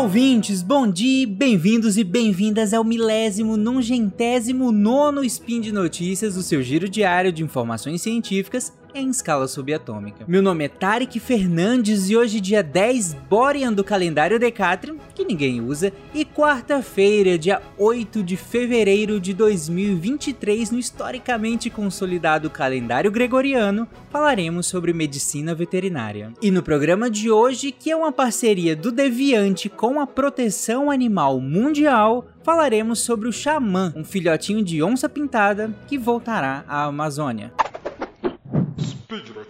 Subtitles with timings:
[0.00, 0.62] Olá, ouvintes!
[0.62, 6.88] Bom dia, bem-vindos e bem-vindas ao milésimo nongentésimo nono Spin de Notícias, o seu giro
[6.88, 10.24] diário de informações científicas em escala subatômica.
[10.26, 15.60] Meu nome é Tarek Fernandes e hoje, dia 10 Borean do calendário Decatrium, que ninguém
[15.60, 24.66] usa, e quarta-feira, dia 8 de fevereiro de 2023, no historicamente consolidado calendário gregoriano, falaremos
[24.66, 26.32] sobre medicina veterinária.
[26.42, 31.40] E no programa de hoje, que é uma parceria do Deviante com a Proteção Animal
[31.40, 37.52] Mundial, falaremos sobre o Xamã, um filhotinho de onça pintada que voltará à Amazônia.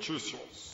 [0.00, 0.72] Notícias.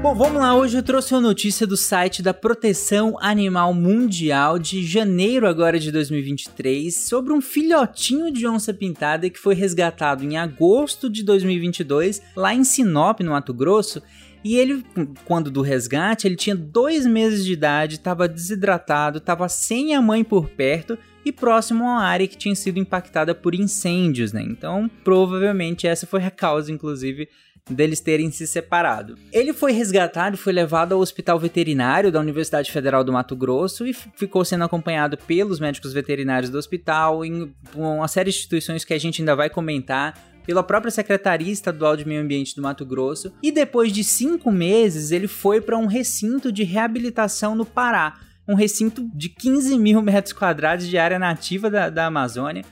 [0.00, 0.54] Bom, vamos lá.
[0.54, 5.92] Hoje eu trouxe uma notícia do site da Proteção Animal Mundial de janeiro agora de
[5.92, 12.54] 2023 sobre um filhotinho de onça pintada que foi resgatado em agosto de 2022 lá
[12.54, 14.02] em Sinop, no Mato Grosso.
[14.42, 14.84] E ele,
[15.24, 20.24] quando do resgate, ele tinha dois meses de idade, estava desidratado, estava sem a mãe
[20.24, 24.42] por perto e próximo a uma área que tinha sido impactada por incêndios, né?
[24.42, 27.28] Então, provavelmente essa foi a causa, inclusive,
[27.68, 29.16] deles terem se separado.
[29.32, 33.92] Ele foi resgatado foi levado ao hospital veterinário da Universidade Federal do Mato Grosso e
[33.92, 38.98] ficou sendo acompanhado pelos médicos veterinários do hospital em uma série de instituições que a
[38.98, 40.18] gente ainda vai comentar
[40.50, 45.12] pela própria Secretaria Estadual de Meio Ambiente do Mato Grosso, e depois de cinco meses
[45.12, 50.32] ele foi para um recinto de reabilitação no Pará, um recinto de 15 mil metros
[50.32, 52.64] quadrados de área nativa da, da Amazônia,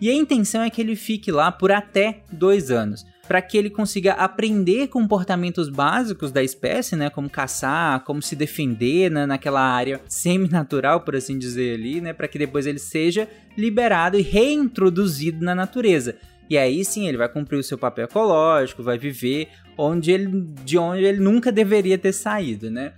[0.00, 3.70] e a intenção é que ele fique lá por até dois anos para que ele
[3.70, 10.00] consiga aprender comportamentos básicos da espécie, né, como caçar, como se defender né, naquela área
[10.06, 15.54] semi-natural, por assim dizer ali, né, para que depois ele seja liberado e reintroduzido na
[15.54, 16.16] natureza.
[16.48, 20.78] E aí sim ele vai cumprir o seu papel ecológico, vai viver onde ele, de
[20.78, 22.92] onde ele nunca deveria ter saído, né?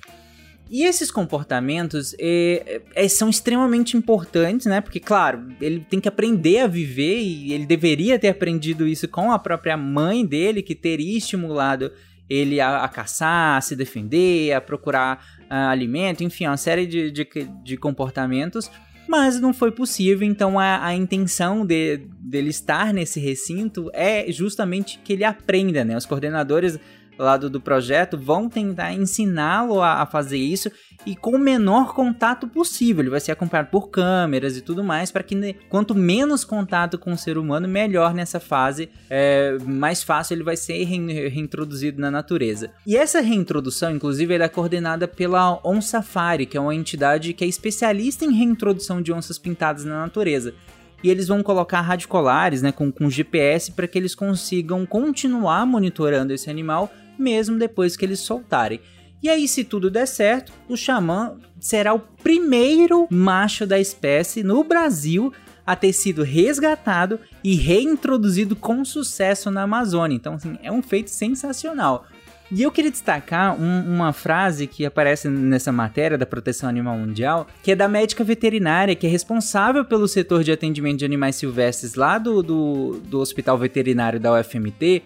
[0.69, 4.81] E esses comportamentos é, é, são extremamente importantes, né?
[4.81, 9.31] Porque, claro, ele tem que aprender a viver e ele deveria ter aprendido isso com
[9.31, 11.93] a própria mãe dele, que teria estimulado
[12.28, 17.13] ele a, a caçar, a se defender, a procurar uh, alimento, enfim, uma série de,
[17.13, 17.28] de,
[17.63, 18.69] de comportamentos
[19.09, 25.00] mas não foi possível, então a, a intenção de, dele estar nesse recinto é justamente
[25.03, 25.97] que ele aprenda, né?
[25.97, 26.78] Os coordenadores
[27.19, 30.71] lado do projeto vão tentar ensiná-lo a, a, fazer isso
[31.04, 33.03] e com o menor contato possível.
[33.03, 37.12] Ele vai ser acompanhado por câmeras e tudo mais para que quanto menos contato com
[37.12, 42.71] o ser humano, melhor nessa fase, é, mais fácil ele vai ser reintroduzido na natureza.
[42.87, 47.47] E essa reintrodução, inclusive, é coordenada pela On Safari, que é uma entidade que é
[47.47, 50.54] especialista em reintrodução de onças pintadas na natureza
[51.03, 56.33] e eles vão colocar radicolares né, com, com GPS para que eles consigam continuar monitorando
[56.33, 58.81] esse animal mesmo depois que eles soltarem.
[59.22, 64.62] E aí, se tudo der certo, o xamã será o primeiro macho da espécie no
[64.62, 65.32] Brasil
[65.66, 70.15] a ter sido resgatado e reintroduzido com sucesso na Amazônia.
[70.15, 72.06] Então, assim, é um feito sensacional.
[72.50, 77.48] E eu queria destacar um, uma frase que aparece nessa matéria da Proteção Animal Mundial,
[77.62, 81.94] que é da médica veterinária, que é responsável pelo setor de atendimento de animais silvestres
[81.94, 85.03] lá do, do, do Hospital Veterinário da UFMT,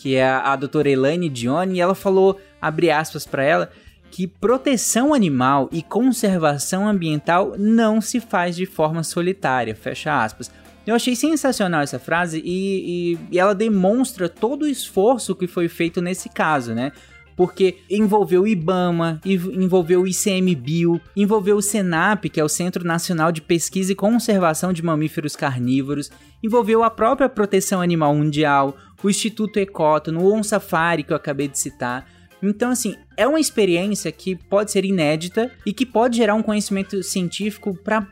[0.00, 3.70] que é a, a doutora Elaine Dione, e ela falou, abre aspas para ela,
[4.10, 10.50] que proteção animal e conservação ambiental não se faz de forma solitária, fecha aspas.
[10.86, 15.68] Eu achei sensacional essa frase e, e, e, ela demonstra todo o esforço que foi
[15.68, 16.92] feito nesse caso, né?
[17.36, 23.32] Porque envolveu o IBAMA, envolveu o ICMBio, envolveu o SENAP, que é o Centro Nacional
[23.32, 26.10] de Pesquisa e Conservação de Mamíferos Carnívoros,
[26.42, 31.48] envolveu a própria Proteção Animal Mundial, o Instituto Ecota, no On Safari que eu acabei
[31.48, 32.06] de citar.
[32.42, 37.02] Então, assim, é uma experiência que pode ser inédita e que pode gerar um conhecimento
[37.02, 38.06] científico para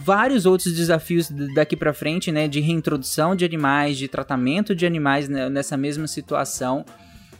[0.00, 2.46] vários outros desafios daqui para frente, né?
[2.46, 6.84] De reintrodução de animais, de tratamento de animais nessa mesma situação.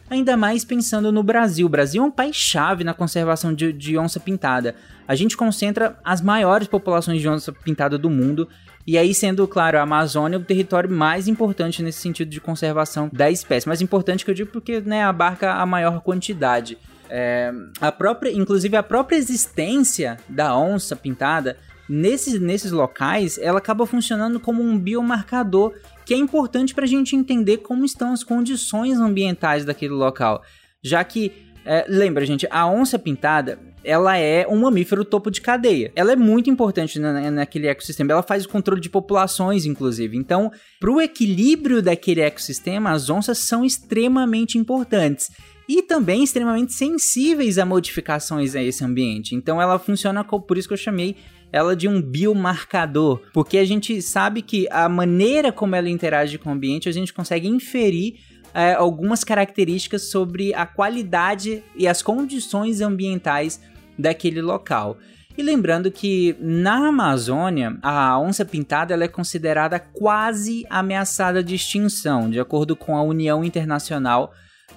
[0.09, 1.65] Ainda mais pensando no Brasil.
[1.65, 4.75] O Brasil é um país-chave na conservação de, de onça pintada.
[5.07, 8.47] A gente concentra as maiores populações de onça pintada do mundo
[8.87, 13.31] e aí, sendo, claro, a Amazônia o território mais importante nesse sentido de conservação da
[13.31, 13.67] espécie.
[13.67, 16.77] Mais importante que eu digo porque né, abarca a maior quantidade.
[17.09, 17.51] É,
[17.81, 21.57] a própria, inclusive a própria existência da onça pintada
[21.89, 25.73] nesses, nesses locais, ela acaba funcionando como um biomarcador
[26.05, 30.41] que é importante para a gente entender como estão as condições ambientais daquele local,
[30.83, 31.31] já que
[31.67, 35.91] É, lembra, gente, a onça pintada, ela é um mamífero topo de cadeia.
[35.95, 38.11] Ela é muito importante na, naquele ecossistema.
[38.11, 40.15] Ela faz o controle de populações, inclusive.
[40.15, 45.31] Então, para o equilíbrio daquele ecossistema, as onças são extremamente importantes
[45.67, 49.33] e também extremamente sensíveis a modificações a esse ambiente.
[49.33, 51.15] Então ela funciona por isso que eu chamei
[51.55, 56.49] ela de um biomarcador, porque a gente sabe que a maneira como ela interage com
[56.49, 58.15] o ambiente, a gente consegue inferir
[58.53, 63.61] é, algumas características sobre a qualidade e as condições ambientais
[63.97, 64.97] daquele local.
[65.37, 72.29] E lembrando que na Amazônia, a onça pintada ela é considerada quase ameaçada de extinção,
[72.29, 74.33] de acordo com a União Internacional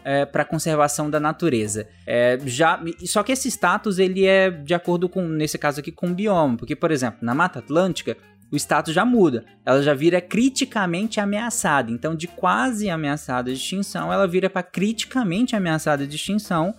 [0.08, 1.86] é, para conservação da natureza.
[2.06, 6.06] É, já, só que esse status ele é de acordo com, nesse caso aqui, com
[6.06, 8.16] o bioma, porque por exemplo na Mata Atlântica
[8.50, 11.90] o status já muda, ela já vira criticamente ameaçada.
[11.90, 16.74] Então de quase ameaçada de extinção, ela vira para criticamente ameaçada de extinção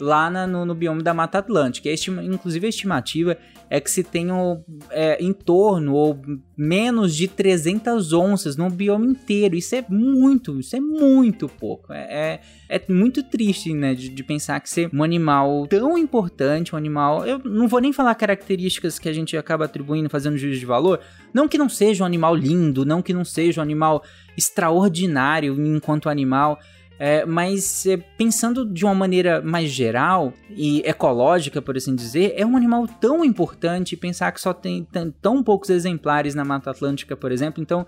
[0.00, 1.88] lá na, no, no, bioma da Mata Atlântica.
[1.88, 3.36] A estima, inclusive a estimativa
[3.70, 6.20] é que se tenham é, em torno ou
[6.56, 9.56] menos de 300 onças no bioma inteiro.
[9.56, 11.92] Isso é muito, isso é muito pouco.
[11.92, 16.74] É, é, é muito triste, né, de, de, pensar que ser um animal tão importante,
[16.74, 17.26] um animal...
[17.26, 21.00] Eu não vou nem falar características que a gente acaba atribuindo, fazendo juízo de valor.
[21.32, 24.02] Não que não seja um animal lindo, não que não seja um animal
[24.36, 26.58] extraordinário enquanto animal...
[27.04, 32.46] É, mas é, pensando de uma maneira mais geral e ecológica, por assim dizer, é
[32.46, 34.86] um animal tão importante pensar que só tem
[35.20, 37.60] tão poucos exemplares na Mata Atlântica, por exemplo.
[37.60, 37.84] Então,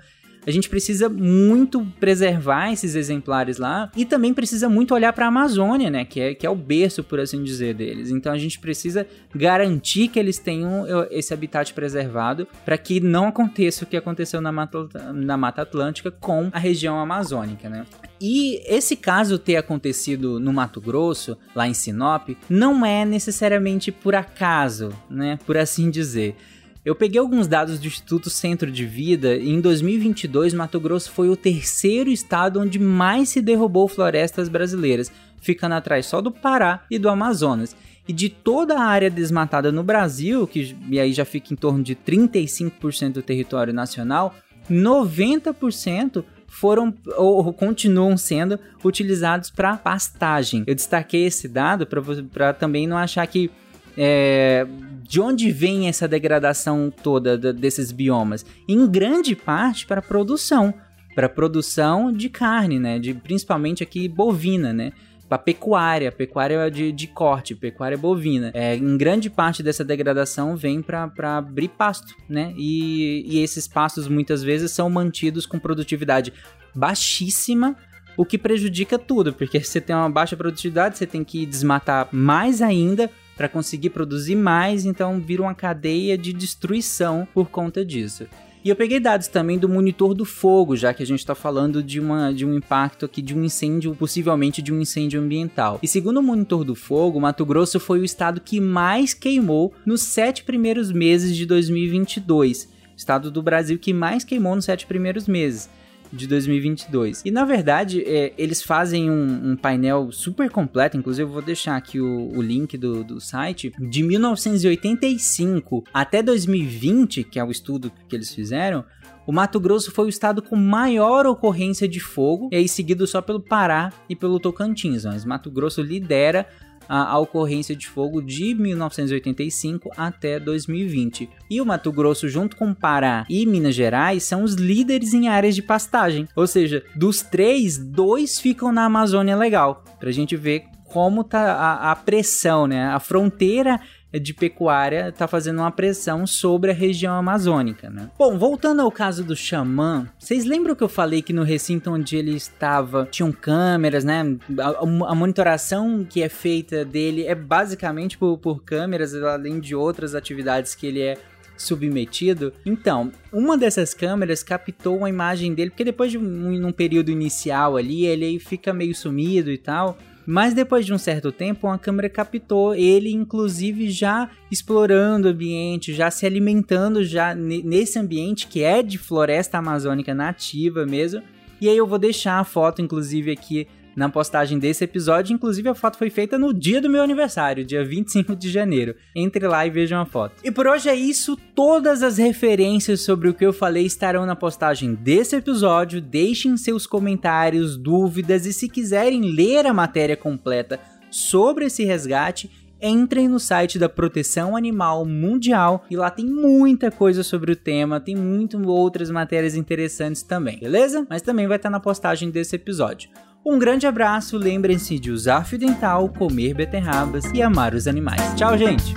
[0.46, 5.28] a gente precisa muito preservar esses exemplares lá e também precisa muito olhar para a
[5.28, 8.10] Amazônia, né, que é, que é o berço, por assim dizer, deles.
[8.10, 13.84] Então a gente precisa garantir que eles tenham esse habitat preservado para que não aconteça
[13.84, 17.84] o que aconteceu na Mata, na Mata Atlântica com a região amazônica, né?
[18.20, 24.14] E esse caso ter acontecido no Mato Grosso, lá em Sinop, não é necessariamente por
[24.14, 26.36] acaso, né, por assim dizer.
[26.84, 31.30] Eu peguei alguns dados do Instituto Centro de Vida e em 2022 Mato Grosso foi
[31.30, 35.10] o terceiro estado onde mais se derrubou florestas brasileiras,
[35.40, 37.74] ficando atrás só do Pará e do Amazonas.
[38.06, 41.82] E de toda a área desmatada no Brasil, que e aí já fica em torno
[41.82, 44.34] de 35% do território nacional,
[44.70, 50.64] 90% foram ou continuam sendo utilizados para pastagem.
[50.66, 51.86] Eu destaquei esse dado
[52.30, 53.50] para também não achar que
[53.96, 54.66] é,
[55.02, 58.44] de onde vem essa degradação toda desses biomas?
[58.68, 60.72] Em grande parte para produção,
[61.14, 62.98] para produção de carne, né?
[62.98, 64.92] De, principalmente aqui bovina, né?
[65.28, 68.50] Para pecuária, pecuária de, de corte, pecuária bovina.
[68.54, 72.52] É, em grande parte dessa degradação vem para abrir pasto, né?
[72.56, 76.32] E, e esses pastos muitas vezes são mantidos com produtividade
[76.74, 77.76] baixíssima
[78.16, 82.62] o que prejudica tudo, porque você tem uma baixa produtividade, você tem que desmatar mais
[82.62, 88.26] ainda para conseguir produzir mais, então vira uma cadeia de destruição por conta disso.
[88.64, 91.82] E eu peguei dados também do monitor do fogo, já que a gente está falando
[91.82, 95.78] de, uma, de um impacto aqui de um incêndio, possivelmente de um incêndio ambiental.
[95.82, 100.00] E segundo o monitor do fogo, Mato Grosso foi o estado que mais queimou nos
[100.00, 102.72] sete primeiros meses de 2022.
[102.96, 105.68] Estado do Brasil que mais queimou nos sete primeiros meses
[106.14, 107.22] de 2022.
[107.24, 111.76] E na verdade, é, eles fazem um, um, painel super completo, inclusive eu vou deixar
[111.76, 117.92] aqui o, o link do, do site, de 1985 até 2020, que é o estudo
[118.08, 118.84] que eles fizeram.
[119.26, 123.22] O Mato Grosso foi o estado com maior ocorrência de fogo, e aí seguido só
[123.22, 125.04] pelo Pará e pelo Tocantins.
[125.04, 126.46] Mas Mato Grosso lidera
[126.88, 131.28] a, a, ocorrência de fogo de 1985 até 2020.
[131.50, 135.54] E o Mato Grosso, junto com Pará e Minas Gerais, são os líderes em áreas
[135.54, 136.28] de pastagem.
[136.34, 139.84] Ou seja, dos três, dois ficam na Amazônia Legal.
[139.98, 142.86] Pra gente ver como tá a, a pressão, né?
[142.86, 143.80] A fronteira
[144.18, 148.10] de pecuária está fazendo uma pressão sobre a região amazônica, né?
[148.18, 152.16] Bom, voltando ao caso do xamã, vocês lembram que eu falei que no recinto onde
[152.16, 154.36] ele estava tinham câmeras, né?
[154.58, 160.14] A, a monitoração que é feita dele é basicamente por, por câmeras, além de outras
[160.14, 161.16] atividades que ele é
[161.56, 162.52] submetido.
[162.64, 167.76] Então, uma dessas câmeras captou uma imagem dele, porque depois de um, um período inicial
[167.76, 169.98] ali, ele fica meio sumido e tal.
[170.26, 175.92] Mas depois de um certo tempo, uma câmera captou ele, inclusive já explorando o ambiente,
[175.92, 181.22] já se alimentando já nesse ambiente que é de floresta amazônica nativa mesmo.
[181.60, 183.66] E aí eu vou deixar a foto, inclusive, aqui
[183.96, 185.34] na postagem desse episódio.
[185.34, 188.94] Inclusive, a foto foi feita no dia do meu aniversário, dia 25 de janeiro.
[189.14, 190.36] Entre lá e vejam a foto.
[190.44, 191.36] E por hoje é isso.
[191.54, 196.00] Todas as referências sobre o que eu falei estarão na postagem desse episódio.
[196.00, 200.80] Deixem seus comentários, dúvidas e se quiserem ler a matéria completa
[201.14, 202.50] sobre esse resgate,
[202.82, 208.00] entrem no site da Proteção Animal Mundial e lá tem muita coisa sobre o tema,
[208.00, 211.06] tem muito outras matérias interessantes também, beleza?
[211.08, 213.08] Mas também vai estar na postagem desse episódio.
[213.46, 218.34] Um grande abraço, lembrem-se de usar fio dental, comer beterrabas e amar os animais.
[218.34, 218.94] Tchau, gente!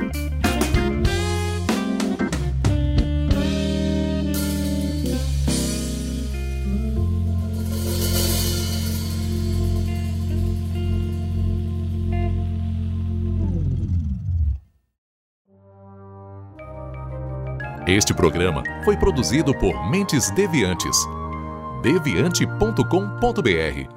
[17.86, 20.98] Este programa foi produzido por Mentes Deviantes.
[21.82, 23.97] deviante.com.br